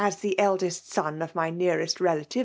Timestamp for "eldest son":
0.39-1.21